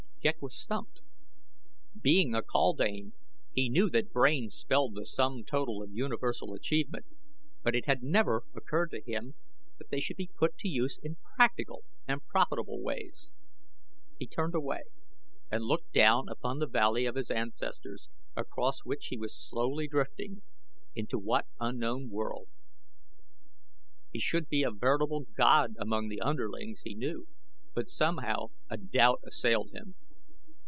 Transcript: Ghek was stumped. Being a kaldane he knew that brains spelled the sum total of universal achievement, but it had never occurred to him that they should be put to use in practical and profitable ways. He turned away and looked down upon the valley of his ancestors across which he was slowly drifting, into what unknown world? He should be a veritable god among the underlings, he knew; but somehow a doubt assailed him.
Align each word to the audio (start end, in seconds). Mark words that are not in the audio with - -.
Ghek 0.21 0.39
was 0.39 0.55
stumped. 0.55 1.01
Being 1.99 2.35
a 2.35 2.43
kaldane 2.43 3.13
he 3.55 3.69
knew 3.69 3.89
that 3.89 4.13
brains 4.13 4.53
spelled 4.53 4.93
the 4.93 5.03
sum 5.03 5.43
total 5.43 5.81
of 5.81 5.89
universal 5.91 6.53
achievement, 6.53 7.07
but 7.63 7.73
it 7.75 7.85
had 7.87 8.03
never 8.03 8.43
occurred 8.55 8.91
to 8.91 9.01
him 9.01 9.33
that 9.79 9.89
they 9.89 9.99
should 9.99 10.17
be 10.17 10.29
put 10.37 10.59
to 10.59 10.67
use 10.67 10.99
in 11.01 11.15
practical 11.35 11.85
and 12.07 12.23
profitable 12.27 12.83
ways. 12.83 13.31
He 14.19 14.27
turned 14.27 14.53
away 14.53 14.83
and 15.49 15.63
looked 15.63 15.91
down 15.91 16.29
upon 16.29 16.59
the 16.59 16.67
valley 16.67 17.07
of 17.07 17.15
his 17.15 17.31
ancestors 17.31 18.07
across 18.35 18.81
which 18.81 19.07
he 19.07 19.17
was 19.17 19.33
slowly 19.35 19.87
drifting, 19.87 20.43
into 20.93 21.17
what 21.17 21.47
unknown 21.59 22.11
world? 22.11 22.47
He 24.13 24.19
should 24.19 24.49
be 24.49 24.61
a 24.61 24.69
veritable 24.69 25.25
god 25.35 25.73
among 25.79 26.09
the 26.09 26.21
underlings, 26.21 26.81
he 26.81 26.93
knew; 26.93 27.27
but 27.73 27.89
somehow 27.89 28.51
a 28.69 28.77
doubt 28.77 29.21
assailed 29.25 29.71
him. 29.71 29.95